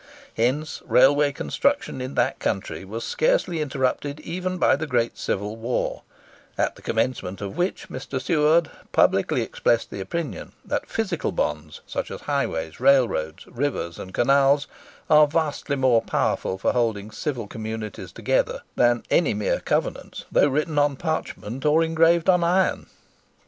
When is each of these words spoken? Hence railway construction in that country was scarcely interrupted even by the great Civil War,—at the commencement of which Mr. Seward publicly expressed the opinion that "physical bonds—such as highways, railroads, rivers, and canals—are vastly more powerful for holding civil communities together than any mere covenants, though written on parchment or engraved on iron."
Hence 0.35 0.81
railway 0.87 1.31
construction 1.31 2.01
in 2.01 2.15
that 2.15 2.39
country 2.39 2.83
was 2.83 3.03
scarcely 3.03 3.61
interrupted 3.61 4.19
even 4.21 4.57
by 4.57 4.75
the 4.75 4.87
great 4.87 5.15
Civil 5.15 5.55
War,—at 5.57 6.75
the 6.75 6.81
commencement 6.81 7.39
of 7.39 7.55
which 7.55 7.87
Mr. 7.87 8.19
Seward 8.19 8.71
publicly 8.93 9.43
expressed 9.43 9.91
the 9.91 9.99
opinion 10.01 10.53
that 10.65 10.89
"physical 10.89 11.31
bonds—such 11.31 12.09
as 12.09 12.21
highways, 12.21 12.79
railroads, 12.79 13.45
rivers, 13.45 13.99
and 13.99 14.11
canals—are 14.11 15.27
vastly 15.27 15.75
more 15.75 16.01
powerful 16.01 16.57
for 16.57 16.71
holding 16.71 17.11
civil 17.11 17.45
communities 17.45 18.11
together 18.11 18.63
than 18.75 19.03
any 19.11 19.35
mere 19.35 19.59
covenants, 19.59 20.25
though 20.31 20.47
written 20.47 20.79
on 20.79 20.95
parchment 20.95 21.63
or 21.63 21.83
engraved 21.83 22.27
on 22.27 22.43
iron." 22.43 22.87